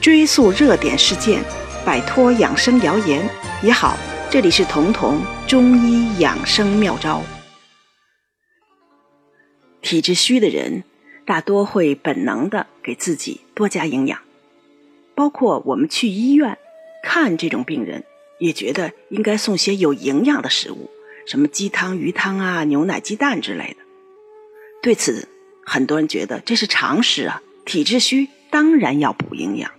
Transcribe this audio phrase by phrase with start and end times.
[0.00, 1.42] 追溯热点事件，
[1.84, 3.28] 摆脱养生谣言
[3.62, 3.96] 也好。
[4.30, 7.22] 这里是彤彤中医养生妙招。
[9.80, 10.82] 体质虚的人
[11.24, 14.18] 大多会本能的给自己多加营养，
[15.14, 16.58] 包括我们去医院
[17.02, 18.04] 看这种病人，
[18.38, 20.90] 也觉得应该送些有营养的食物，
[21.26, 23.76] 什么鸡汤、鱼汤啊、牛奶、鸡蛋之类的。
[24.82, 25.28] 对此，
[25.64, 29.70] 很多人觉得这是常识啊，体质虚当然要补营养。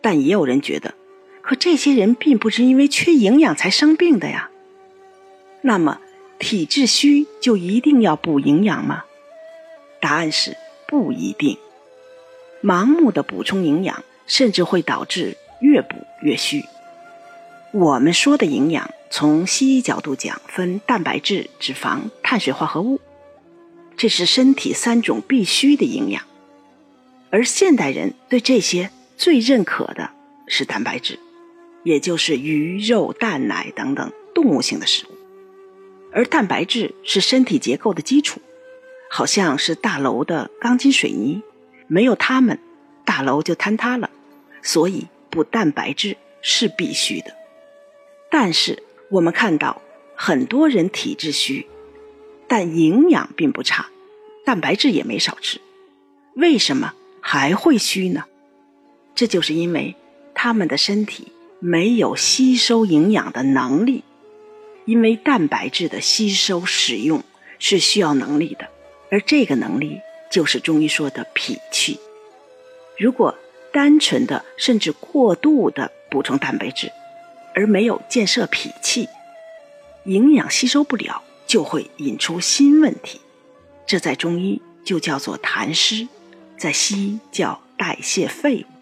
[0.00, 0.94] 但也有人觉得，
[1.42, 4.50] 可这些人并不是因为缺营养才生病的呀。
[5.62, 6.00] 那么，
[6.38, 9.04] 体质虚就一定要补营养吗？
[10.00, 10.56] 答案是
[10.88, 11.58] 不一定。
[12.62, 16.64] 盲目的补充营养，甚至会导致越补越虚。
[17.72, 23.00] 我们说的营养，从西医角度讲，分蛋白质、脂肪、碳水化合物。
[23.96, 26.22] 这是身体三种必须的营养，
[27.28, 30.12] 而现代人对这些最认可的
[30.46, 31.18] 是蛋白质，
[31.82, 35.10] 也就是鱼肉、蛋奶等等动物性的食物。
[36.10, 38.40] 而蛋白质是身体结构的基础，
[39.10, 41.42] 好像是大楼的钢筋水泥，
[41.86, 42.58] 没有它们，
[43.04, 44.08] 大楼就坍塌了。
[44.62, 47.36] 所以补蛋白质是必须的。
[48.30, 49.82] 但是我们看到
[50.16, 51.66] 很多人体质虚。
[52.48, 53.90] 但营养并不差，
[54.46, 55.60] 蛋白质也没少吃，
[56.36, 58.24] 为什么还会虚呢？
[59.20, 59.96] 这就是因为
[60.32, 64.02] 他们的身体没有吸收营养的能力，
[64.86, 67.22] 因为蛋白质的吸收使用
[67.58, 68.70] 是需要能力的，
[69.10, 72.00] 而这个能力就是中医说的脾气。
[72.96, 73.36] 如果
[73.74, 76.90] 单纯的甚至过度的补充蛋白质，
[77.54, 79.06] 而没有建设脾气，
[80.06, 81.22] 营养吸收不了。
[81.46, 83.20] 就会引出新问题，
[83.86, 86.08] 这在中医就叫做痰湿，
[86.56, 88.79] 在西医叫代谢废物。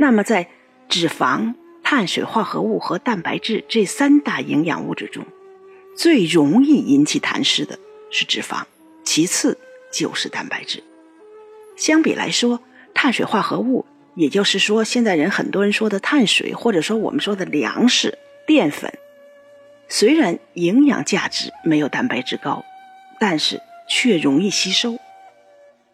[0.00, 0.48] 那么在
[0.88, 1.52] 脂肪、
[1.84, 5.26] 碳水化合物和蛋白质这三大营养物质中，
[5.94, 7.78] 最容易引起痰湿的
[8.10, 8.62] 是脂肪，
[9.04, 9.58] 其次
[9.92, 10.82] 就是蛋白质。
[11.76, 12.60] 相比来说，
[12.94, 13.84] 碳水化合物，
[14.14, 18.90] 也就是说现在人很多人说的碳水，或者说我们说的粮食、淀粉。
[19.86, 22.64] 虽然营养价值没有蛋白质高，
[23.18, 24.98] 但是却容易吸收。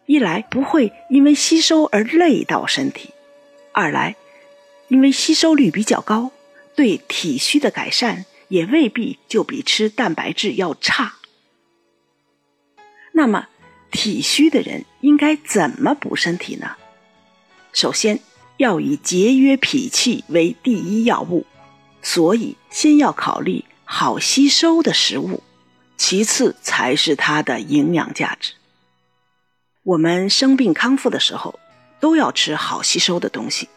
[0.05, 3.09] 一来不会因为吸收而累到身体，
[3.77, 4.15] 二来
[4.87, 6.31] 因为吸收率比较高，
[6.75, 11.13] 对体虚的改善也未必就比吃蛋白质要差。
[13.11, 13.47] 那么
[13.91, 16.71] 体虚的人应该怎么补身体呢？
[17.71, 18.19] 首先
[18.57, 21.45] 要以节约脾气为第一要务，
[22.01, 23.63] 所以先要考虑。
[23.89, 25.41] 好吸收的食物，
[25.95, 28.51] 其次才是它的营养价值。
[29.83, 31.57] 我们生病康复的时候，
[31.99, 33.67] 都要吃好吸收的东西，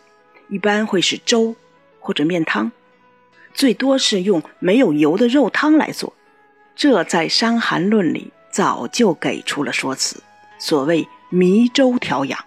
[0.48, 1.54] 一般会是粥
[1.98, 2.70] 或者面汤，
[3.54, 6.12] 最多是用没有油的肉汤来做。
[6.74, 10.22] 这在《伤寒论》里早就给出了说辞，
[10.58, 12.44] 所谓糜粥调养，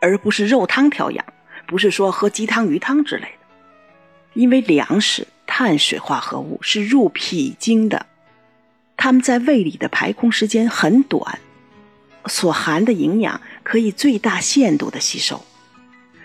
[0.00, 1.24] 而不是肉汤调养，
[1.66, 3.46] 不是说喝鸡汤、鱼汤之类的，
[4.34, 5.26] 因为粮食。
[5.52, 8.06] 碳水化合物是入脾经的，
[8.96, 11.40] 它们在胃里的排空时间很短，
[12.26, 15.44] 所含的营养可以最大限度的吸收。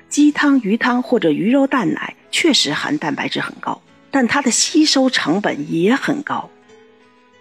[0.10, 6.50] 鸡汤、鱼汤或者鱼肉蛋奶确实含蛋白质很高，但它的吸收成本也很高，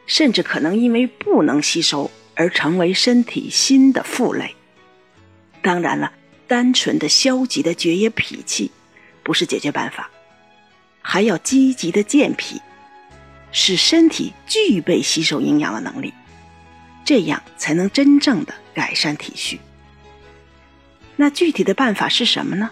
[0.07, 4.55] 甚至可能因为不能吸收而成为身体新的负累。
[5.63, 6.13] 当然了，
[6.47, 8.71] 单纯的消极的绝液脾气
[9.23, 10.11] 不是解决办法。
[11.01, 12.61] 还要积极的健脾，
[13.53, 16.13] 使身体具备吸收营养的能力，
[17.05, 19.61] 这样才能真正的改善体虚。
[21.17, 22.71] 那具体的办法是什么呢？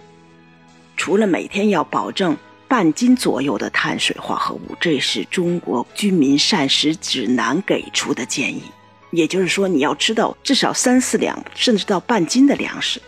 [0.97, 8.63] 除了每天要保证半斤左右的碳水化合物，这是中国居民膳食指南给出的建议，
[9.11, 13.01] 也就是说你要吃到至少三四两，甚至到半斤的粮食。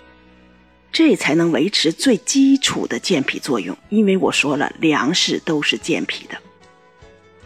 [0.92, 6.38] 这才能维持最基础的健脾作用，因为我说了，粮食都是健脾的。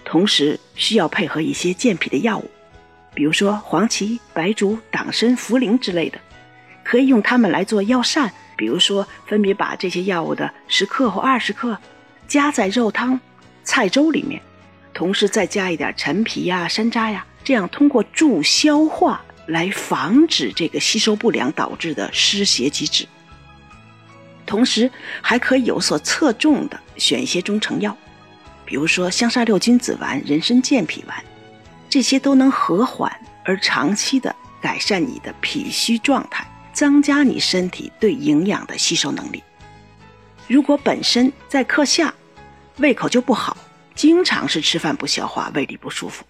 [0.04, 2.50] 同时需要配合一些健脾的药物，
[3.14, 6.18] 比如说黄芪、白术、党参、茯苓之类的，
[6.84, 8.32] 可以用它们来做药膳。
[8.56, 11.78] 比如说，分别把这些药物的十克或二十克
[12.26, 13.20] 加在肉汤、
[13.62, 14.42] 菜粥里面，
[14.92, 23.06] 同时再加一点陈皮呀、山楂呀，这样通过助消化来防止这个吸收不良导致的湿邪积滞。
[24.44, 24.90] 同时
[25.22, 27.96] 还可以有所侧重的选一些中成药，
[28.64, 31.24] 比如说香砂六君子丸、人参健脾丸，
[31.88, 33.10] 这些都能和缓
[33.44, 39.42] 而长期的改善你的脾虚状态，增加你身体对营养的吸收能力。
[40.46, 42.12] 如果本身在课下
[42.76, 43.56] 胃口就不好，
[43.94, 46.24] 经常是吃饭不消化，胃里不舒服，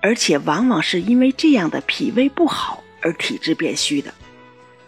[0.00, 4.12] 而且往往是因为这样的脾胃不好而体质变虚的，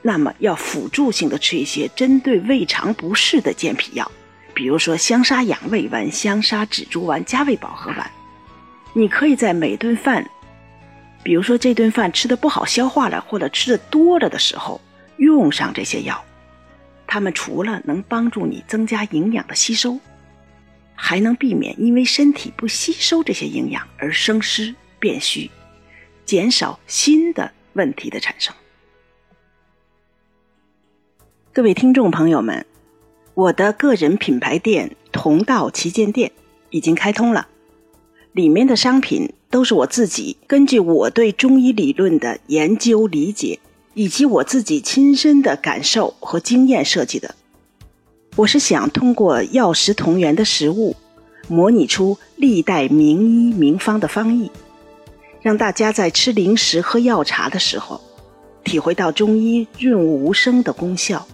[0.02, 4.10] 那么要辅助性的吃一些针对胃肠不适的健脾药，
[4.52, 8.10] 比如说香砂养胃丸、香砂止珠丸、加味保和丸。
[8.92, 10.28] 你可以在每顿饭，
[11.22, 14.80] 比如说这顿饭吃的不好消化了，或者吃的多了的时候，
[15.16, 16.24] 用上这些药。
[17.06, 19.98] 它们除了能帮助你增加营养的吸收，
[20.94, 25.50] 还能避免因为身体不吸收这些营养而生湿变虚，
[26.24, 28.54] 减少新的问题的产生。
[31.52, 32.66] 各位听众朋友们，
[33.34, 36.32] 我的个人品牌店同道旗舰店
[36.70, 37.48] 已经开通了。
[38.32, 43.58] 里面的商品都是我自己根据我对中医理论的研究理解，
[43.94, 47.34] 以及我自己亲身的感受和经验设计的。
[48.36, 50.94] 我是想通过药食同源的食物，
[51.48, 54.48] 模拟出历代名医名方的方义，
[55.42, 58.00] 让大家在吃零食、喝药茶的时候，
[58.62, 61.26] 体会到中医润物无声的功效。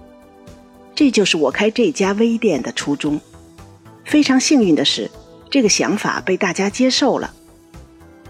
[0.95, 3.21] 这就是我开这家微店的初衷。
[4.03, 5.11] 非常幸运的是。
[5.49, 7.33] 这个想法被大家接受了，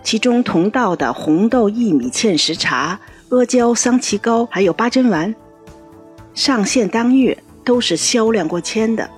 [0.03, 5.35] 其中同道的红豆薏米芡实茶、阿胶桑奇膏还有八珍丸，
[6.35, 9.11] 上线当月都是销量过千的，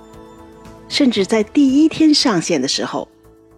[0.87, 3.07] 甚至在第一天上线的时候，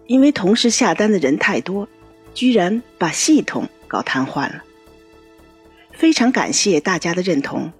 [0.06, 1.88] 因为同时下单的人太多，
[2.34, 4.62] 居然把系统搞瘫痪了。
[5.92, 7.72] 非常感谢大家的认同，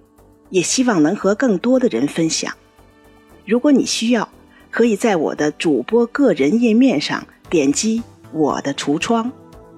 [0.49, 2.53] 也希望能和更多的人分享。
[3.45, 4.29] 如果你需要。
[4.73, 9.31] 可以在我的主播个人页面上点击我的橱窗，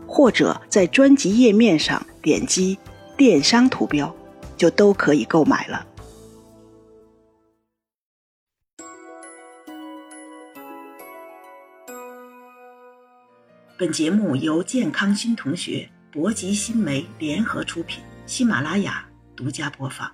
[0.07, 2.77] 或者在专辑页面上点击
[3.17, 4.15] 电商图标，
[4.55, 5.85] 就都可以购买了。
[13.77, 19.05] 本节目由健康新同学、博吉新媒联合出品，喜马拉雅
[19.35, 20.09] 独家播放。